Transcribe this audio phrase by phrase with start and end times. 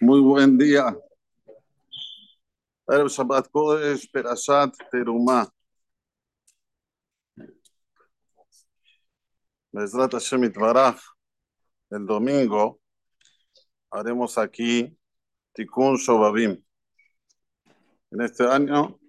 [0.00, 0.96] Muy buen día.
[2.86, 5.50] Erev Shabbat Kodesh, Perashat Terumah.
[9.72, 11.00] Bezrat Hashem Itbaraj.
[11.90, 12.78] El domingo
[13.90, 14.96] haremos aquí
[15.52, 16.62] Tikkun Shobabim.
[18.12, 19.00] En este año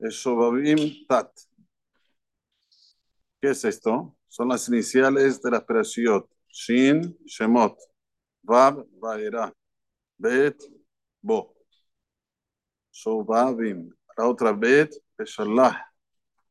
[0.00, 1.30] es Shobabim Tat.
[3.40, 4.16] ¿Qué es esto?
[4.26, 6.28] Son las iniciales de las Perashiot.
[6.48, 7.78] Shin, Shemot,
[8.42, 9.54] Vav, Vaera.
[10.22, 10.62] Bet,
[11.20, 11.52] Bo.
[12.92, 13.90] Shobabim.
[14.16, 15.74] La otra Bet, Peshallah.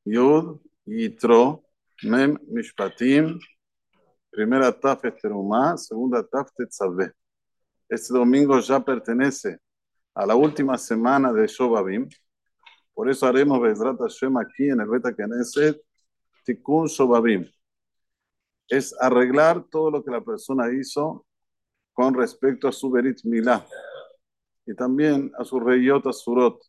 [0.05, 1.63] Yud, Yitro,
[2.03, 3.39] Mem, Mishpatim.
[4.30, 7.13] Primera Taf es Terumá, segunda Taf Tetzaveh.
[7.88, 9.57] Este domingo ya pertenece
[10.16, 12.09] a la última semana de Shobabim.
[12.94, 15.81] Por eso haremos Bezrat Hashem aquí en el Beta Knesset,
[16.44, 17.49] Tikkun Shobabim.
[18.67, 21.25] Es arreglar todo lo que la persona hizo
[21.94, 23.66] con respecto a su Berit Milá
[24.66, 26.61] y también a su Reyot Surot.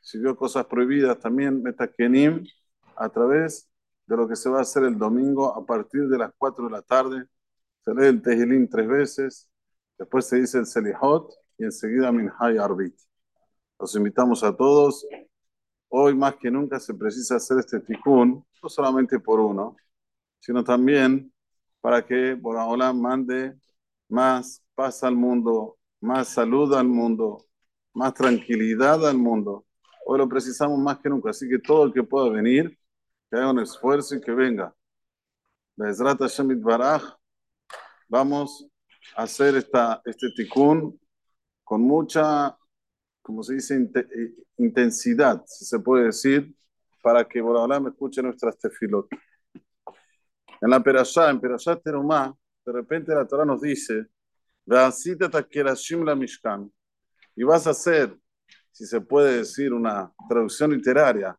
[0.00, 2.44] Si vio cosas prohibidas, también Metakenim
[2.96, 3.70] a través
[4.06, 6.70] de lo que se va a hacer el domingo a partir de las 4 de
[6.70, 7.24] la tarde.
[7.84, 9.50] Se lee el Tehilín tres veces,
[9.98, 12.94] después se dice el Selihot y enseguida Minhay Arbit.
[13.78, 15.06] Los invitamos a todos.
[15.88, 19.76] Hoy más que nunca se precisa hacer este tikkun, no solamente por uno,
[20.40, 21.32] sino también
[21.80, 23.54] para que Borahola mande
[24.12, 27.46] más paz al mundo, más salud al mundo,
[27.94, 29.64] más tranquilidad al mundo.
[30.04, 32.78] Hoy lo precisamos más que nunca, así que todo el que pueda venir,
[33.30, 34.74] que haga un esfuerzo y que venga.
[38.06, 38.68] Vamos
[39.16, 41.00] a hacer esta, este tikkun
[41.64, 42.54] con mucha,
[43.22, 43.90] como se dice,
[44.58, 46.54] intensidad, si se puede decir,
[47.02, 49.08] para que Borahola me escuche nuestras tefilot.
[50.60, 54.06] En la Perashá, en Perashá Terumá, de repente la Torah nos dice,
[54.66, 54.92] la
[56.14, 56.72] Mishkan,
[57.34, 58.16] y vas a hacer,
[58.70, 61.36] si se puede decir una traducción literaria,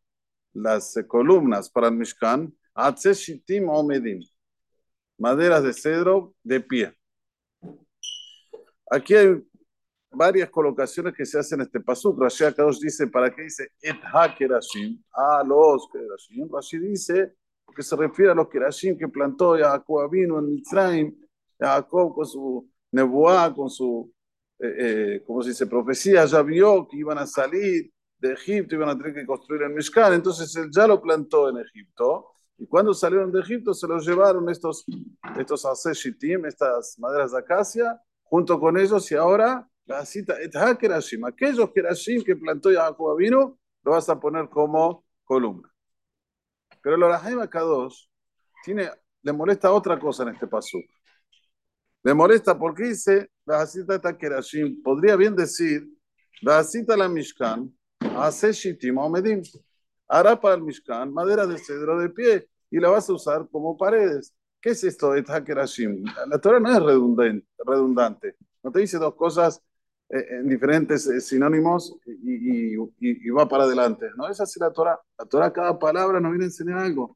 [0.52, 4.20] las columnas para el Mishkan, Omedim,
[5.18, 6.94] maderas de cedro de pie.
[8.90, 9.42] Aquí hay
[10.10, 12.20] varias colocaciones que se hacen en este pasuk.
[12.20, 15.02] Rashi Akadosh dice, ¿para qué dice et ha kerashim?
[15.12, 16.48] A los kerashim.
[16.52, 17.34] Rashi dice,
[17.74, 21.12] porque se refiere a los kerashim que plantó Jacob vino en Mitzrayim,
[21.58, 24.12] Jacob con su Nebuá, con su,
[24.60, 28.90] eh, eh, como se dice, profecía, ya vio que iban a salir de Egipto, iban
[28.90, 32.30] a tener que construir el Mishkan, entonces él ya lo plantó en Egipto.
[32.58, 34.84] Y cuando salieron de Egipto se los llevaron estos,
[35.36, 40.36] estos aseshitim, estas maderas de acacia, junto con ellos, y ahora la cita,
[41.26, 45.73] aquellos kerashim que plantó Jacob vino, lo vas a poner como columna.
[46.84, 48.08] Pero el Orahaim Kadosh
[48.62, 48.90] tiene,
[49.22, 50.78] le molesta otra cosa en este paso.
[52.02, 53.66] Le molesta porque dice, la
[54.18, 55.88] Kerashim, podría bien decir,
[56.42, 59.40] la cita la Mishkan, hace Shitim Omedim,
[60.06, 63.78] hará para el Mishkan madera de cedro de pie y la vas a usar como
[63.78, 64.34] paredes.
[64.60, 66.04] ¿Qué es esto de Kerashim?
[66.26, 68.36] La Torah no es redundante, redundante.
[68.62, 69.62] no te dice dos cosas
[70.08, 74.06] en diferentes sinónimos y, y, y, va para adelante.
[74.16, 75.00] No es así la Torah.
[75.18, 77.12] La Torah, cada palabra nos viene a enseñar algo.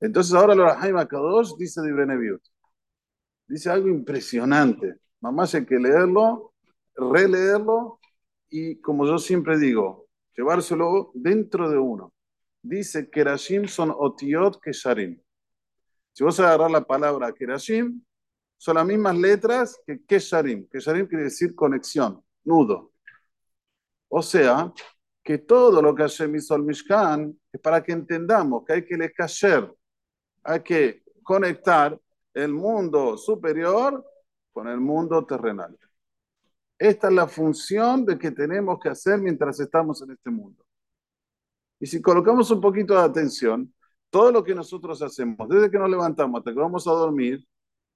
[0.00, 2.42] Entonces ahora el Rahaim Akadosh dice de Ibreneviut.
[3.46, 4.96] Dice algo impresionante.
[5.20, 6.54] Mamás hay que leerlo,
[6.94, 8.00] releerlo
[8.48, 12.12] y como yo siempre digo, llevárselo dentro de uno.
[12.62, 15.20] Dice Kerashim son otiot kesharim.
[16.12, 18.02] Si vos agarrar la palabra Kerashim,
[18.60, 20.68] son las mismas letras que Kesharim.
[20.68, 22.92] Kesharim quiere decir conexión, nudo.
[24.08, 24.70] O sea,
[25.24, 28.98] que todo lo que Hashem hizo al Mishkan es para que entendamos que hay que
[28.98, 29.74] le kasher,
[30.42, 31.98] hay que conectar
[32.34, 34.04] el mundo superior
[34.52, 35.78] con el mundo terrenal.
[36.78, 40.62] Esta es la función de que tenemos que hacer mientras estamos en este mundo.
[41.78, 43.74] Y si colocamos un poquito de atención,
[44.10, 47.42] todo lo que nosotros hacemos, desde que nos levantamos hasta que vamos a dormir,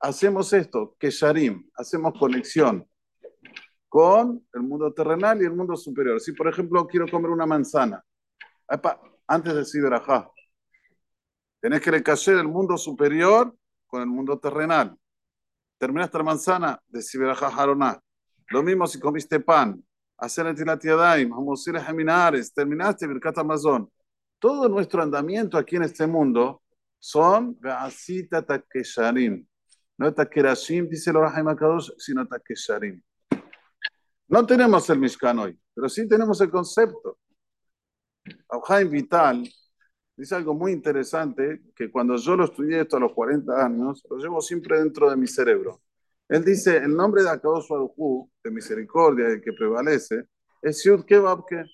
[0.00, 2.86] hacemos esto, que Sharim, hacemos conexión
[3.88, 6.20] con el mundo terrenal y el mundo superior.
[6.20, 8.04] Si, por ejemplo, quiero comer una manzana,
[9.26, 10.28] antes de decir verajá,
[11.60, 13.56] tenés que recayar el mundo superior
[13.86, 14.98] con el mundo terrenal.
[15.78, 18.00] Terminaste la manzana, decir haroná.
[18.48, 19.82] Lo mismo si comiste pan,
[20.18, 23.90] hacer el ir a Jaminares, terminaste Birkat Amazon.
[24.38, 26.62] Todo nuestro andamiento aquí en este mundo
[26.98, 29.46] son Beasita Takesharim
[29.98, 33.00] no Takerashim, dice el Orahaim Akadosh, sino Takesharim.
[34.28, 37.18] No tenemos el Mishkan hoy, pero sí tenemos el concepto.
[38.48, 39.48] Auhaim Vital
[40.16, 44.16] dice algo muy interesante, que cuando yo lo estudié esto a los 40 años, lo
[44.18, 45.82] llevo siempre dentro de mi cerebro.
[46.28, 50.24] Él dice, el nombre de Akadosh Baruj de misericordia, el que prevalece,
[50.62, 51.64] es Yud Kebab que.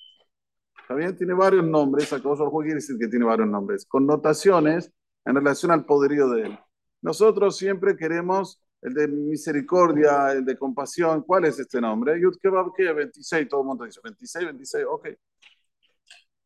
[0.89, 4.91] También tiene varios nombres, acá quiere decir que tiene varios nombres, connotaciones
[5.25, 6.59] en relación al poderío de él.
[7.03, 11.23] Nosotros siempre queremos el de misericordia, el de compasión.
[11.23, 12.21] ¿Cuál es este nombre?
[12.21, 15.09] Yud Kebab que 26, todo el mundo dice 26, 26, ok.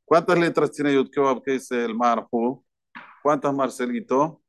[0.05, 2.65] ¿Cuántas letras tiene Yud Kebab que es el Marfu?
[3.23, 4.43] ¿Cuántas, Marcelito?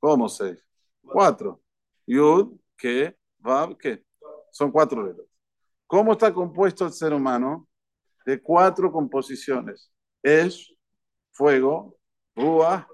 [0.00, 0.58] ¿Cómo seis?
[1.02, 1.60] Cuatro.
[2.06, 4.02] Yud, que, Bab, que.
[4.50, 5.26] Son cuatro letras.
[5.86, 7.68] ¿Cómo está compuesto el ser humano?
[8.24, 9.92] De cuatro composiciones.
[10.22, 10.74] Es,
[11.32, 11.98] fuego,
[12.34, 12.88] rúa,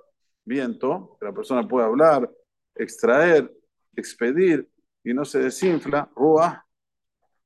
[0.45, 2.31] viento, que la persona puede hablar,
[2.75, 3.53] extraer,
[3.97, 4.69] expedir
[5.03, 6.67] y no se desinfla, rúa.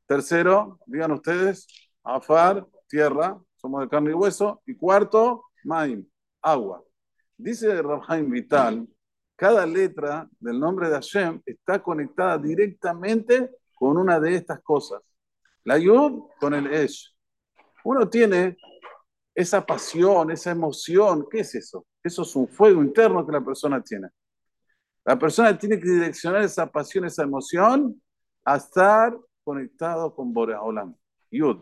[0.06, 1.66] Tercero, digan ustedes,
[2.02, 4.62] afar, tierra, somos de carne y hueso.
[4.66, 6.06] Y cuarto, maim,
[6.42, 6.82] agua.
[7.36, 8.88] Dice Rabhaim Vital,
[9.36, 15.02] cada letra del nombre de Hashem está conectada directamente con una de estas cosas.
[15.64, 17.14] La Yud con el Esh.
[17.84, 18.56] Uno tiene
[19.34, 21.26] esa pasión, esa emoción.
[21.30, 21.86] ¿Qué es eso?
[22.08, 24.08] Eso es un fuego interno que la persona tiene.
[25.04, 28.00] La persona tiene que direccionar esa pasión, esa emoción
[28.44, 29.14] a estar
[29.44, 30.96] conectado con Boreolam.
[31.30, 31.58] Yud,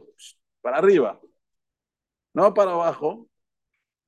[0.61, 1.21] para arriba,
[2.33, 3.29] no para abajo.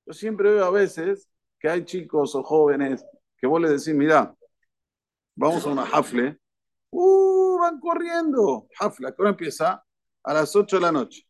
[0.07, 3.05] Yo siempre veo a veces que hay chicos o jóvenes
[3.37, 4.33] que vos les decís, mira,
[5.35, 6.39] vamos a una jafle,
[6.91, 7.59] ¡uh!
[7.59, 8.69] van corriendo.
[8.79, 9.85] Jafle, ¿a empieza?
[10.23, 11.27] A las 8 de la noche.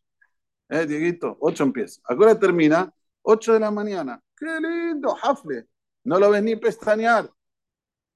[0.69, 1.39] ¿Eh, Dieguito?
[1.41, 2.03] 8 empieza.
[2.05, 2.93] ¿A qué hora termina?
[3.23, 4.23] 8 de la mañana.
[4.39, 5.15] ¡Qué lindo!
[5.15, 5.67] Jafle.
[6.05, 7.31] No lo ves ni pestañear.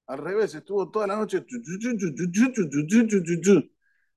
[0.07, 1.45] Al revés, estuvo toda la noche.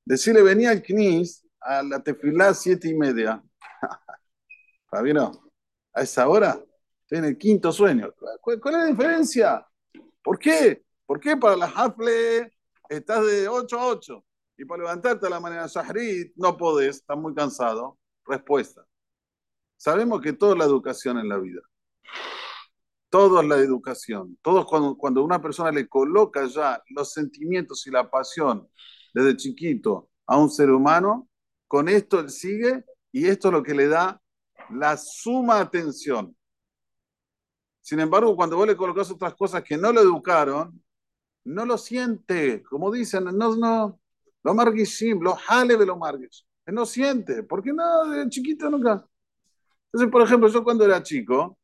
[0.04, 3.42] Decirle, venía al Knis a la tefilá siete y media.
[4.90, 5.50] Fabino,
[5.92, 6.60] a esa hora
[7.06, 8.12] Estoy en el quinto sueño.
[8.40, 9.64] ¿Cuál, es la diferencia?
[10.24, 10.82] ¿Por qué?
[11.06, 12.52] ¿Por qué para la Hafle
[12.88, 14.24] estás de 8 a 8?
[14.58, 17.96] Y para levantarte a la manera Shahrit no podés, estás muy cansado.
[18.24, 18.84] Respuesta.
[19.76, 21.60] Sabemos que todo es la educación en la vida.
[23.08, 24.38] Todo es la educación.
[24.42, 28.68] Todo cuando, cuando una persona le coloca ya los sentimientos y la pasión
[29.14, 31.28] desde chiquito a un ser humano,
[31.68, 34.20] con esto él sigue y esto es lo que le da
[34.70, 36.36] la suma atención.
[37.80, 40.82] Sin embargo, cuando vos le colocas otras cosas que no lo educaron,
[41.44, 42.62] no lo siente.
[42.64, 44.00] Como dicen, no, no,
[44.42, 46.44] lo marguishim, lo jale de lo marguish.
[46.66, 49.06] Él no siente, porque no, de chiquito nunca.
[49.86, 51.58] Entonces, por ejemplo, yo cuando era chico,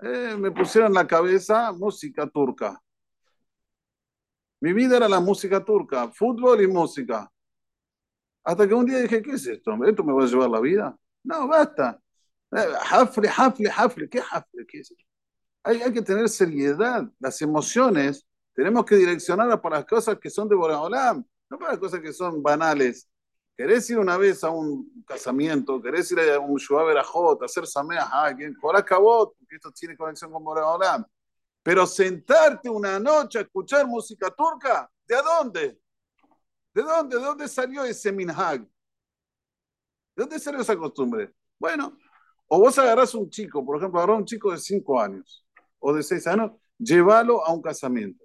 [0.00, 2.80] eh, me pusieron en la cabeza música turca.
[4.60, 7.30] Mi vida era la música turca, fútbol y música.
[8.44, 9.72] Hasta que un día dije, ¿qué es esto?
[9.84, 10.96] ¿Esto me va a llevar la vida?
[11.22, 12.00] No, basta.
[12.52, 14.08] Eh, hafle, hafle, hafle.
[14.08, 14.66] ¿Qué hafle?
[14.66, 15.08] ¿Qué es esto?
[15.68, 17.04] hay, que tener seriedad.
[17.18, 21.78] Las emociones tenemos que direccionarlas para las cosas que son de Boraholam, no para las
[21.78, 23.08] cosas que son banales.
[23.58, 25.82] ¿Querés ir una vez a un casamiento?
[25.82, 28.54] ¿Querés ir a un Shuaberajot, hacer Sameah a alguien?
[28.86, 31.04] Cabot, porque esto tiene conexión con Boraholam.
[31.60, 35.80] Pero sentarte una noche a escuchar música turca, ¿de dónde?
[36.72, 37.16] ¿De dónde?
[37.16, 38.60] ¿De dónde salió ese minhag?
[38.60, 38.68] ¿De
[40.14, 41.34] dónde salió esa costumbre?
[41.58, 41.98] Bueno,
[42.46, 45.44] o vos agarrás un chico, por ejemplo, agarrás un chico de 5 años
[45.80, 48.24] o de seis años, llévalo a un casamiento.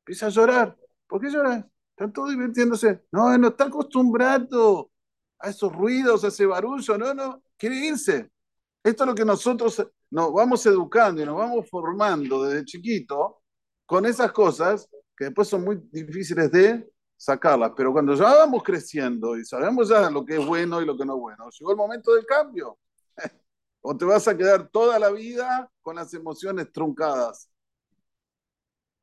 [0.00, 0.76] Empieza a llorar.
[1.06, 1.64] ¿Por qué lloras?
[1.96, 3.04] Están todos divirtiéndose.
[3.12, 4.90] No, no está acostumbrado
[5.38, 6.98] a esos ruidos, a ese barullo.
[6.98, 8.30] No, no, quiere irse.
[8.82, 13.42] Esto es lo que nosotros nos vamos educando y nos vamos formando desde chiquito
[13.86, 17.72] con esas cosas que después son muy difíciles de sacarlas.
[17.76, 21.04] Pero cuando ya vamos creciendo y sabemos ya lo que es bueno y lo que
[21.04, 22.76] no es bueno, llegó el momento del cambio.
[23.82, 27.48] o te vas a quedar toda la vida con las emociones truncadas.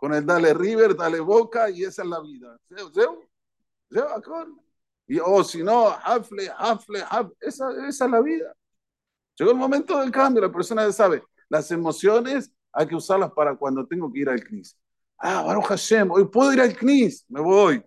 [0.01, 2.58] Con el dale River, dale Boca y esa es la vida.
[5.05, 7.36] Y, o si no, hafle, hafle, hafle.
[7.39, 8.51] Esa, esa es la vida.
[9.38, 11.24] Llegó el momento del cambio, la persona ya sabe.
[11.50, 14.75] Las emociones hay que usarlas para cuando tengo que ir al CNIS.
[15.20, 17.86] Ah, Baruch Hashem, hoy puedo ir al CNIS, me voy.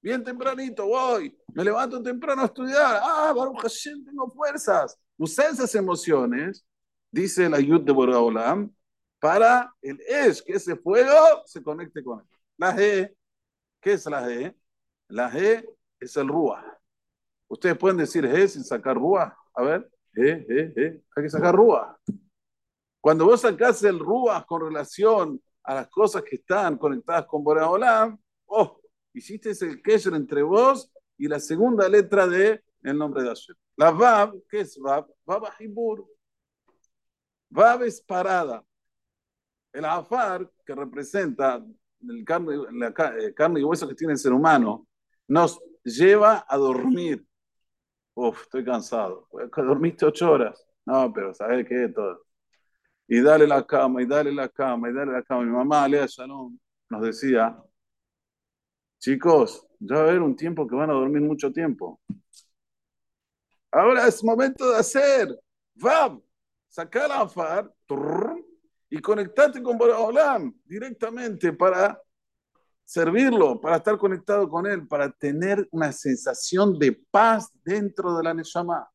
[0.00, 1.36] Bien tempranito, voy.
[1.54, 3.00] Me levanto temprano a estudiar.
[3.02, 4.96] Ah, Baruch Hashem, tengo fuerzas.
[5.16, 6.64] Usar esas emociones,
[7.10, 8.72] dice la Yud de Boraholam,
[9.20, 12.26] para el es, que ese fuego se conecte con él.
[12.56, 13.14] La G,
[13.80, 14.54] ¿qué es la G?
[15.08, 15.64] La G
[16.00, 16.78] es el Rúa.
[17.48, 19.36] Ustedes pueden decir G sin sacar Rúa.
[19.54, 21.02] A ver, G, G, G.
[21.16, 21.98] Hay que sacar Rúa.
[23.00, 28.18] Cuando vos sacás el Rúa con relación a las cosas que están conectadas con Boraholam,
[28.46, 28.80] oh,
[29.14, 33.56] hiciste el kesher entre vos y la segunda letra de el nombre de Hashem.
[33.76, 35.06] La Vav, ¿qué es Vav?
[35.24, 36.06] Vav Hibur.
[37.50, 38.64] Vav es parada.
[39.78, 41.64] El Afar, que representa
[42.00, 44.88] el carne, la eh, carne y hueso que tiene el ser humano,
[45.28, 47.24] nos lleva a dormir.
[48.14, 49.28] Uf, estoy cansado.
[49.56, 50.66] Dormiste ocho horas.
[50.84, 51.88] No, pero ¿sabes qué?
[51.94, 52.26] Todo.
[53.06, 55.44] Y dale la cama, y dale la cama, y dale la cama.
[55.44, 56.58] Mi mamá, Lea Shalom,
[56.90, 57.56] nos decía,
[58.98, 62.00] chicos, ya va a haber un tiempo que van a dormir mucho tiempo.
[63.70, 65.38] Ahora es momento de hacer.
[65.76, 66.20] Vab,
[66.68, 67.72] sacar a afar
[68.90, 72.00] y conectarte con Boraholam directamente para
[72.84, 78.32] servirlo, para estar conectado con él, para tener una sensación de paz dentro de la
[78.32, 78.88] Neshama.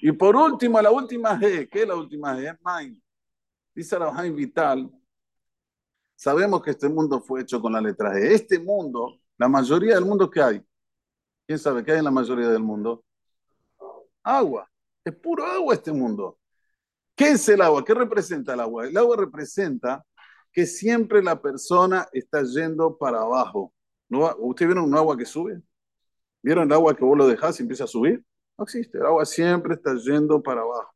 [0.00, 2.58] Y por último, la última G, ¿qué es la última G?
[2.64, 2.98] Mind.
[3.74, 4.90] Dice Arahaim Vital,
[6.16, 8.22] sabemos que este mundo fue hecho con la letra G.
[8.22, 10.66] Este mundo, la mayoría del mundo que hay,
[11.46, 13.04] ¿quién sabe qué hay en la mayoría del mundo?
[14.22, 14.66] Agua.
[15.04, 16.39] Es puro agua este mundo.
[17.20, 17.84] ¿Qué es el agua?
[17.84, 18.86] ¿Qué representa el agua?
[18.86, 20.02] El agua representa
[20.50, 23.74] que siempre la persona está yendo para abajo.
[24.08, 24.34] ¿No?
[24.38, 25.60] ¿Ustedes vieron un agua que sube?
[26.40, 28.24] ¿Vieron el agua que vos lo dejás y empieza a subir?
[28.56, 28.96] No existe.
[28.96, 30.94] El agua siempre está yendo para abajo.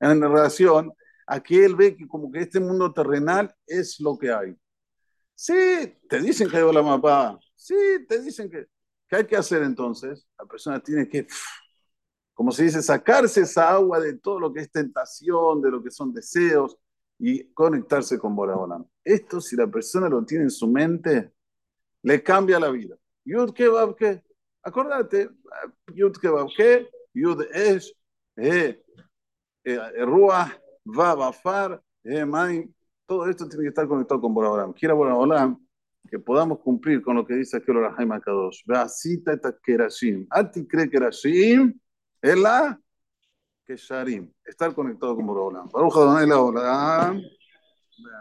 [0.00, 0.90] En relación,
[1.26, 4.56] aquí él ve que como que este mundo terrenal es lo que hay.
[5.34, 7.38] Sí, te dicen que hay la mapa.
[7.54, 7.76] Sí,
[8.08, 8.64] te dicen que,
[9.06, 10.26] ¿qué hay que hacer entonces?
[10.38, 11.26] La persona tiene que
[12.34, 15.90] como se dice, sacarse esa agua de todo lo que es tentación, de lo que
[15.90, 16.76] son deseos
[17.18, 18.84] y conectarse con Boraholam.
[19.04, 21.32] Esto, si la persona lo tiene en su mente,
[22.02, 22.96] le cambia la vida.
[23.24, 24.22] Yud ke ke.
[24.62, 25.30] Acordate,
[25.94, 27.94] Yud ke ke, Yud esh,
[28.36, 28.82] eh,
[29.64, 30.50] eh, Ruah,
[30.86, 32.68] va bafar, eh,
[33.06, 34.72] Todo esto tiene que estar conectado con Boraholam.
[34.72, 35.64] Quiera Boraholam
[36.10, 38.62] que podamos cumplir con lo que dice aquí el Rahaim Akadosh.
[38.66, 40.26] Veasita et kerashim.
[40.30, 41.78] Ati cree kerashim.
[42.24, 42.80] Es la
[43.66, 45.68] que Sharim, estar conectado con Borolam.
[45.68, 47.20] Baruch Adonai Leolam.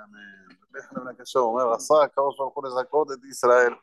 [0.04, 0.60] Amén.
[0.74, 2.68] Déjame una canción, me abrazar, causa por
[3.30, 3.78] Israel.